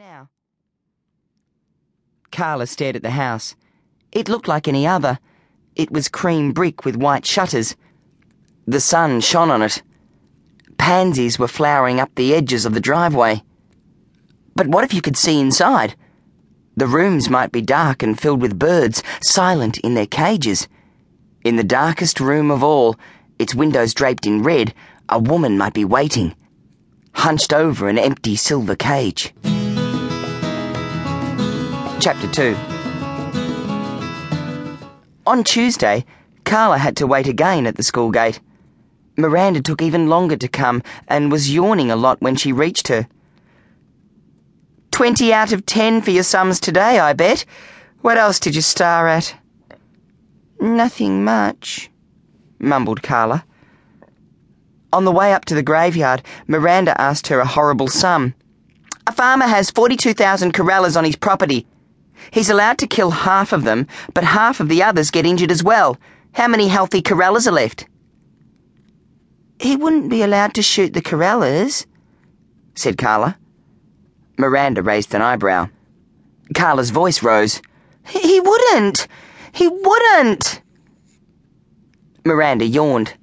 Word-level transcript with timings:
now? 0.00 0.30
Carla 2.32 2.66
stared 2.66 2.96
at 2.96 3.02
the 3.02 3.10
house. 3.10 3.54
It 4.12 4.30
looked 4.30 4.48
like 4.48 4.66
any 4.66 4.86
other. 4.86 5.18
It 5.76 5.90
was 5.90 6.08
cream 6.08 6.52
brick 6.52 6.86
with 6.86 6.96
white 6.96 7.26
shutters. 7.26 7.76
The 8.66 8.80
sun 8.80 9.20
shone 9.20 9.50
on 9.50 9.60
it. 9.60 9.82
Pansies 10.78 11.38
were 11.38 11.46
flowering 11.46 12.00
up 12.00 12.14
the 12.14 12.34
edges 12.34 12.64
of 12.64 12.72
the 12.72 12.80
driveway. 12.80 13.42
But 14.56 14.68
what 14.68 14.84
if 14.84 14.94
you 14.94 15.02
could 15.02 15.18
see 15.18 15.38
inside? 15.38 15.94
The 16.78 16.86
rooms 16.86 17.28
might 17.28 17.52
be 17.52 17.60
dark 17.60 18.02
and 18.02 18.18
filled 18.18 18.40
with 18.40 18.58
birds, 18.58 19.02
silent 19.22 19.76
in 19.80 19.92
their 19.92 20.06
cages. 20.06 20.66
In 21.44 21.56
the 21.56 21.62
darkest 21.62 22.20
room 22.20 22.50
of 22.50 22.64
all, 22.64 22.96
its 23.38 23.54
windows 23.54 23.92
draped 23.92 24.24
in 24.24 24.42
red, 24.42 24.72
a 25.10 25.18
woman 25.18 25.58
might 25.58 25.74
be 25.74 25.84
waiting, 25.84 26.34
hunched 27.12 27.52
over 27.52 27.86
an 27.86 27.98
empty 27.98 28.34
silver 28.34 28.76
cage. 28.76 29.34
Chapter 32.00 32.28
2 32.28 32.56
On 35.26 35.44
Tuesday, 35.44 36.06
Carla 36.44 36.78
had 36.78 36.96
to 36.96 37.06
wait 37.06 37.26
again 37.26 37.66
at 37.66 37.76
the 37.76 37.82
school 37.82 38.10
gate. 38.10 38.40
Miranda 39.18 39.60
took 39.60 39.82
even 39.82 40.08
longer 40.08 40.36
to 40.38 40.48
come 40.48 40.82
and 41.08 41.30
was 41.30 41.52
yawning 41.52 41.90
a 41.90 41.96
lot 41.96 42.22
when 42.22 42.36
she 42.36 42.52
reached 42.52 42.88
her. 42.88 43.06
Twenty 44.90 45.34
out 45.34 45.52
of 45.52 45.66
ten 45.66 46.00
for 46.00 46.10
your 46.10 46.22
sums 46.22 46.58
today, 46.58 46.98
I 46.98 47.12
bet. 47.12 47.44
What 48.00 48.16
else 48.16 48.40
did 48.40 48.54
you 48.54 48.62
star 48.62 49.06
at? 49.06 49.34
Nothing 50.58 51.22
much, 51.22 51.90
mumbled 52.58 53.02
Carla. 53.02 53.44
On 54.90 55.04
the 55.04 55.12
way 55.12 55.34
up 55.34 55.44
to 55.44 55.54
the 55.54 55.62
graveyard, 55.62 56.22
Miranda 56.46 56.98
asked 56.98 57.26
her 57.26 57.40
a 57.40 57.46
horrible 57.46 57.88
sum. 57.88 58.32
A 59.06 59.12
farmer 59.12 59.46
has 59.46 59.70
42,000 59.70 60.52
corellas 60.52 60.96
on 60.96 61.04
his 61.04 61.16
property. 61.16 61.66
He's 62.30 62.50
allowed 62.50 62.78
to 62.78 62.86
kill 62.86 63.10
half 63.10 63.52
of 63.52 63.64
them, 63.64 63.86
but 64.14 64.24
half 64.24 64.60
of 64.60 64.68
the 64.68 64.82
others 64.82 65.10
get 65.10 65.26
injured 65.26 65.50
as 65.50 65.62
well. 65.62 65.98
How 66.32 66.48
many 66.48 66.68
healthy 66.68 67.02
corellas 67.02 67.46
are 67.46 67.52
left? 67.52 67.86
He 69.60 69.76
wouldn't 69.76 70.08
be 70.08 70.22
allowed 70.22 70.54
to 70.54 70.62
shoot 70.62 70.94
the 70.94 71.02
corellas, 71.02 71.86
said 72.74 72.96
Carla. 72.96 73.36
Miranda 74.38 74.82
raised 74.82 75.14
an 75.14 75.22
eyebrow. 75.22 75.68
Carla's 76.54 76.90
voice 76.90 77.22
rose. 77.22 77.60
He 78.06 78.40
wouldn't! 78.40 79.06
He 79.52 79.68
wouldn't! 79.68 80.62
Miranda 82.24 82.64
yawned. 82.64 83.14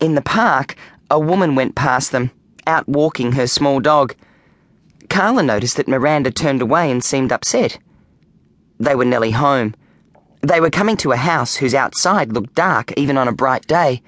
In 0.00 0.14
the 0.14 0.22
park, 0.22 0.76
a 1.10 1.20
woman 1.20 1.54
went 1.54 1.74
past 1.74 2.10
them, 2.10 2.30
out 2.66 2.88
walking 2.88 3.32
her 3.32 3.46
small 3.46 3.80
dog. 3.80 4.14
Carla 5.12 5.42
noticed 5.42 5.76
that 5.76 5.88
Miranda 5.88 6.30
turned 6.30 6.62
away 6.62 6.90
and 6.90 7.04
seemed 7.04 7.32
upset. 7.32 7.78
They 8.80 8.94
were 8.94 9.04
nearly 9.04 9.32
home. 9.32 9.74
They 10.40 10.58
were 10.58 10.70
coming 10.70 10.96
to 10.96 11.12
a 11.12 11.16
house 11.16 11.56
whose 11.56 11.74
outside 11.74 12.32
looked 12.32 12.54
dark 12.54 12.94
even 12.96 13.18
on 13.18 13.28
a 13.28 13.32
bright 13.32 13.66
day. 13.66 14.00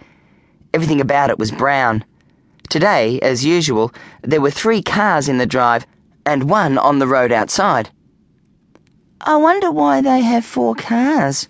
Everything 0.73 1.03
about 1.03 1.29
it 1.29 1.39
was 1.39 1.51
brown. 1.51 2.07
Today, 2.71 3.21
as 3.21 3.45
usual, 3.45 3.93
there 4.23 4.41
were 4.41 4.51
three 4.51 4.81
cars 4.81 5.29
in 5.29 5.37
the 5.37 5.45
drive 5.45 5.87
and 6.25 6.49
one 6.49 6.79
on 6.79 7.01
the 7.01 7.07
road 7.07 7.33
outside. 7.33 7.91
I 9.21 9.37
wonder 9.37 9.71
why 9.71 10.01
they 10.01 10.23
have 10.23 10.47
four 10.47 10.75
cars, 10.75 11.49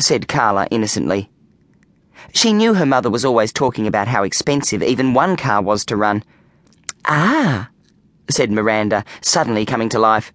said 0.00 0.26
Carla 0.26 0.66
innocently. 0.72 1.30
She 2.34 2.52
knew 2.52 2.74
her 2.74 2.84
mother 2.84 3.10
was 3.10 3.24
always 3.24 3.52
talking 3.52 3.86
about 3.86 4.08
how 4.08 4.24
expensive 4.24 4.82
even 4.82 5.14
one 5.14 5.36
car 5.36 5.62
was 5.62 5.84
to 5.84 5.96
run. 5.96 6.24
Ah, 7.04 7.69
said 8.30 8.50
Miranda, 8.50 9.04
suddenly 9.20 9.64
coming 9.64 9.88
to 9.90 9.98
life. 9.98 10.32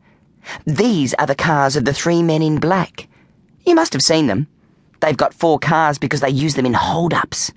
These 0.65 1.13
are 1.15 1.25
the 1.25 1.35
cars 1.35 1.75
of 1.75 1.85
the 1.85 1.93
three 1.93 2.21
men 2.21 2.41
in 2.41 2.59
black. 2.59 3.07
You 3.65 3.75
must 3.75 3.93
have 3.93 4.01
seen 4.01 4.27
them. 4.27 4.47
They've 5.01 5.17
got 5.17 5.33
four 5.33 5.59
cars 5.59 5.97
because 5.97 6.21
they 6.21 6.29
use 6.29 6.55
them 6.55 6.65
in 6.65 6.73
hold 6.73 7.13
ups. 7.13 7.51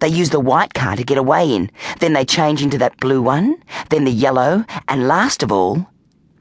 They 0.00 0.08
use 0.08 0.30
the 0.30 0.40
white 0.40 0.74
car 0.74 0.96
to 0.96 1.04
get 1.04 1.18
away 1.18 1.54
in, 1.54 1.70
then 2.00 2.12
they 2.12 2.24
change 2.24 2.62
into 2.62 2.78
that 2.78 2.98
blue 2.98 3.22
one, 3.22 3.56
then 3.88 4.04
the 4.04 4.10
yellow, 4.10 4.64
and 4.88 5.08
last 5.08 5.42
of 5.42 5.50
all, 5.50 5.86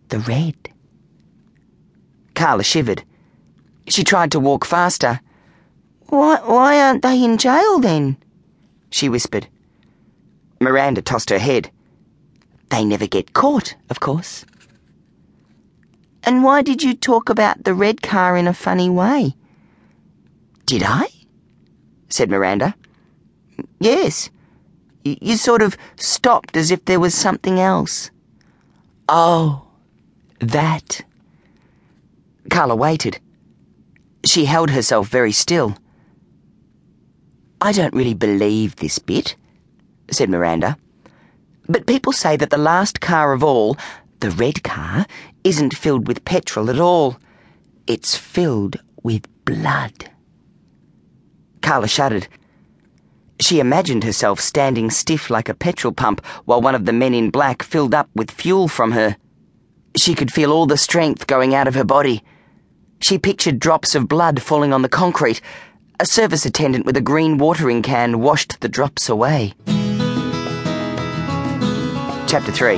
the 0.10 0.20
red. 0.20 0.56
Carla 2.34 2.64
shivered. 2.64 3.04
She 3.88 4.04
tried 4.04 4.32
to 4.32 4.40
walk 4.40 4.66
faster. 4.66 5.22
Why, 6.08 6.40
why 6.44 6.82
aren't 6.82 7.02
they 7.02 7.24
in 7.24 7.38
jail 7.38 7.80
then? 7.80 8.18
She 8.92 9.10
whispered. 9.10 9.48
Miranda 10.60 11.02
tossed 11.02 11.30
her 11.30 11.40
head. 11.40 11.72
They 12.76 12.84
never 12.84 13.08
get 13.08 13.32
caught, 13.32 13.74
of 13.90 14.02
course. 14.02 14.44
And 16.26 16.44
why 16.44 16.62
did 16.62 16.84
you 16.84 16.94
talk 16.94 17.30
about 17.30 17.64
the 17.64 17.74
red 17.74 18.02
car 18.02 18.36
in 18.36 18.48
a 18.50 18.54
funny 18.54 18.90
way? 18.90 19.34
Did 20.66 20.84
I? 20.86 21.08
said 22.10 22.30
Miranda. 22.30 22.76
Yes. 23.80 24.30
You 25.06 25.38
sort 25.38 25.62
of 25.62 25.78
stopped 25.96 26.58
as 26.58 26.70
if 26.70 26.84
there 26.84 27.00
was 27.00 27.16
something 27.16 27.62
else. 27.62 28.12
Oh, 29.08 29.68
that. 30.40 31.02
Carla 32.50 32.76
waited. 32.76 33.20
She 34.26 34.44
held 34.44 34.72
herself 34.72 35.08
very 35.08 35.32
still. 35.32 35.78
I 37.62 37.72
don't 37.72 37.96
really 37.96 38.16
believe 38.16 38.76
this 38.76 39.00
bit, 39.00 39.38
said 40.12 40.30
Miranda. 40.30 40.78
But 41.68 41.88
people 41.88 42.14
say 42.14 42.38
that 42.38 42.50
the 42.50 42.58
last 42.58 43.02
car 43.02 43.34
of 43.34 43.44
all, 43.44 43.78
the 44.20 44.32
red 44.32 44.64
car, 44.64 45.06
isn't 45.44 45.76
filled 45.76 46.08
with 46.08 46.26
petrol 46.26 46.70
at 46.70 46.80
all. 46.80 47.18
It's 47.88 48.16
filled 48.16 48.80
with 49.04 49.28
blood. 49.46 50.12
Carla 51.62 51.88
shuddered. 51.88 52.28
She 53.42 53.60
imagined 53.60 54.04
herself 54.04 54.40
standing 54.40 54.90
stiff 54.90 55.30
like 55.30 55.50
a 55.50 55.54
petrol 55.54 55.94
pump 55.94 56.26
while 56.46 56.62
one 56.62 56.76
of 56.76 56.86
the 56.86 56.94
men 56.94 57.14
in 57.14 57.30
black 57.30 57.64
filled 57.64 57.94
up 57.94 58.10
with 58.16 58.32
fuel 58.32 58.68
from 58.68 58.92
her. 58.94 59.18
She 59.98 60.16
could 60.16 60.32
feel 60.32 60.52
all 60.52 60.66
the 60.66 60.78
strength 60.78 61.28
going 61.28 61.54
out 61.54 61.68
of 61.68 61.76
her 61.76 61.84
body. 61.84 62.24
She 63.02 63.18
pictured 63.18 63.60
drops 63.60 63.94
of 63.94 64.08
blood 64.08 64.42
falling 64.42 64.74
on 64.74 64.82
the 64.82 64.90
concrete. 64.90 65.42
A 66.00 66.06
service 66.06 66.46
attendant 66.46 66.86
with 66.86 66.98
a 66.98 67.02
green 67.02 67.38
watering 67.38 67.82
can 67.82 68.20
washed 68.20 68.60
the 68.62 68.70
drops 68.70 69.10
away. 69.10 69.54
Chapter 72.28 72.52
3 72.52 72.78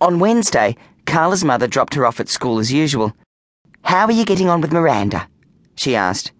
On 0.00 0.18
Wednesday, 0.20 0.76
Carla's 1.04 1.44
mother 1.44 1.66
dropped 1.66 1.94
her 1.94 2.06
off 2.06 2.20
at 2.20 2.28
school 2.28 2.58
as 2.58 2.72
usual. 2.72 3.14
How 3.82 4.06
are 4.06 4.12
you 4.12 4.24
getting 4.24 4.48
on 4.48 4.60
with 4.60 4.72
Miranda? 4.72 5.28
she 5.74 5.96
asked. 5.96 6.32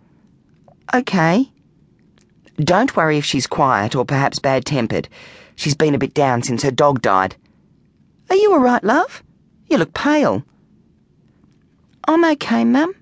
Okay. 0.95 1.50
Don't 2.56 2.95
worry 2.97 3.19
if 3.19 3.25
she's 3.25 3.47
quiet 3.47 3.95
or 3.95 4.05
perhaps 4.05 4.39
bad 4.39 4.65
tempered. 4.65 5.09
She's 5.56 5.75
been 5.75 5.95
a 5.95 5.99
bit 5.99 6.15
down 6.15 6.43
since 6.43 6.62
her 6.62 6.71
dog 6.71 7.03
died. 7.03 7.37
Are 8.31 8.37
you 8.37 8.53
all 8.53 8.61
right, 8.61 8.84
love? 8.84 9.22
You 9.69 9.78
look 9.78 9.93
pale. 9.93 10.45
I'm 12.06 12.25
okay, 12.25 12.65
Mum, 12.65 12.95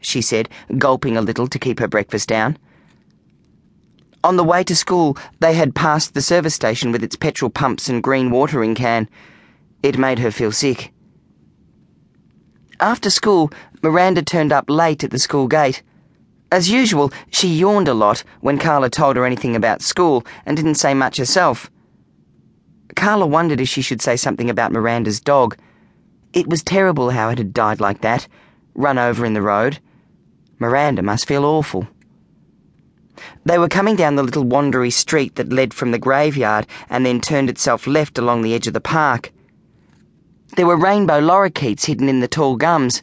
she 0.00 0.20
said, 0.20 0.50
gulping 0.76 1.16
a 1.16 1.22
little 1.22 1.46
to 1.46 1.58
keep 1.58 1.80
her 1.80 1.88
breakfast 1.88 2.28
down. 2.28 2.58
On 4.24 4.36
the 4.36 4.42
way 4.42 4.64
to 4.64 4.74
school, 4.74 5.18
they 5.40 5.52
had 5.52 5.74
passed 5.74 6.14
the 6.14 6.22
service 6.22 6.54
station 6.54 6.92
with 6.92 7.04
its 7.04 7.14
petrol 7.14 7.50
pumps 7.50 7.90
and 7.90 8.02
green 8.02 8.30
watering 8.30 8.74
can. 8.74 9.06
It 9.82 9.98
made 9.98 10.18
her 10.18 10.30
feel 10.30 10.50
sick. 10.50 10.94
After 12.80 13.10
school, 13.10 13.52
Miranda 13.82 14.22
turned 14.22 14.50
up 14.50 14.70
late 14.70 15.04
at 15.04 15.10
the 15.10 15.18
school 15.18 15.46
gate. 15.46 15.82
As 16.50 16.70
usual, 16.70 17.12
she 17.30 17.48
yawned 17.48 17.86
a 17.86 17.92
lot 17.92 18.24
when 18.40 18.58
Carla 18.58 18.88
told 18.88 19.16
her 19.16 19.26
anything 19.26 19.54
about 19.54 19.82
school 19.82 20.24
and 20.46 20.56
didn't 20.56 20.76
say 20.76 20.94
much 20.94 21.18
herself. 21.18 21.70
Carla 22.96 23.26
wondered 23.26 23.60
if 23.60 23.68
she 23.68 23.82
should 23.82 24.00
say 24.00 24.16
something 24.16 24.48
about 24.48 24.72
Miranda's 24.72 25.20
dog. 25.20 25.58
It 26.32 26.46
was 26.46 26.62
terrible 26.62 27.10
how 27.10 27.28
it 27.28 27.36
had 27.36 27.52
died 27.52 27.78
like 27.78 28.00
that, 28.00 28.26
run 28.74 28.96
over 28.96 29.26
in 29.26 29.34
the 29.34 29.42
road. 29.42 29.80
Miranda 30.58 31.02
must 31.02 31.28
feel 31.28 31.44
awful. 31.44 31.86
They 33.44 33.58
were 33.58 33.68
coming 33.68 33.96
down 33.96 34.16
the 34.16 34.22
little 34.22 34.44
wandery 34.44 34.92
street 34.92 35.36
that 35.36 35.52
led 35.52 35.74
from 35.74 35.90
the 35.90 35.98
graveyard 35.98 36.66
and 36.88 37.04
then 37.04 37.20
turned 37.20 37.50
itself 37.50 37.86
left 37.86 38.18
along 38.18 38.42
the 38.42 38.54
edge 38.54 38.66
of 38.66 38.72
the 38.72 38.80
park. 38.80 39.32
There 40.56 40.66
were 40.66 40.76
rainbow 40.76 41.20
lorikeets 41.20 41.86
hidden 41.86 42.08
in 42.08 42.20
the 42.20 42.28
tall 42.28 42.56
gums. 42.56 43.02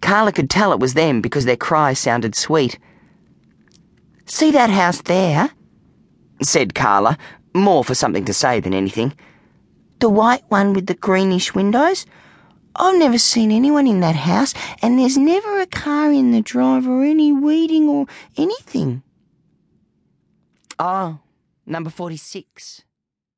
Carla 0.00 0.32
could 0.32 0.50
tell 0.50 0.72
it 0.72 0.80
was 0.80 0.94
them 0.94 1.20
because 1.20 1.44
their 1.44 1.56
cry 1.56 1.92
sounded 1.92 2.34
sweet. 2.34 2.78
See 4.26 4.50
that 4.50 4.70
house 4.70 5.00
there? 5.02 5.50
said 6.42 6.74
Carla, 6.74 7.16
more 7.54 7.84
for 7.84 7.94
something 7.94 8.24
to 8.24 8.34
say 8.34 8.60
than 8.60 8.74
anything. 8.74 9.14
The 10.00 10.08
white 10.08 10.44
one 10.48 10.72
with 10.72 10.86
the 10.86 10.94
greenish 10.94 11.54
windows? 11.54 12.06
I've 12.74 12.98
never 12.98 13.18
seen 13.18 13.50
anyone 13.50 13.86
in 13.86 14.00
that 14.00 14.16
house, 14.16 14.54
and 14.80 14.98
there's 14.98 15.18
never 15.18 15.60
a 15.60 15.66
car 15.66 16.10
in 16.10 16.30
the 16.30 16.40
drive 16.40 16.86
or 16.86 17.04
any 17.04 17.32
weeding 17.32 17.88
or 17.88 18.06
anything. 18.36 19.02
Oh, 20.78 21.20
number 21.66 21.90
46. 21.90 22.82